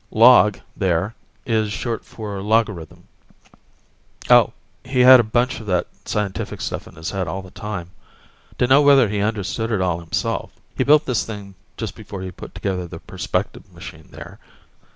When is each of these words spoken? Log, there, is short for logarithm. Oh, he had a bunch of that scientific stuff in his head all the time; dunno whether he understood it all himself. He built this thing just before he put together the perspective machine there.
Log, 0.09 0.57
there, 0.75 1.13
is 1.45 1.71
short 1.71 2.03
for 2.03 2.41
logarithm. 2.41 3.07
Oh, 4.31 4.51
he 4.83 5.01
had 5.01 5.19
a 5.19 5.23
bunch 5.23 5.59
of 5.59 5.67
that 5.67 5.85
scientific 6.05 6.59
stuff 6.59 6.87
in 6.87 6.95
his 6.95 7.11
head 7.11 7.27
all 7.27 7.43
the 7.43 7.51
time; 7.51 7.91
dunno 8.57 8.81
whether 8.81 9.09
he 9.09 9.19
understood 9.19 9.71
it 9.71 9.79
all 9.79 9.99
himself. 9.99 10.53
He 10.75 10.83
built 10.83 11.05
this 11.05 11.23
thing 11.23 11.53
just 11.77 11.93
before 11.93 12.23
he 12.23 12.31
put 12.31 12.55
together 12.55 12.87
the 12.87 12.97
perspective 12.97 13.71
machine 13.71 14.07
there. 14.09 14.39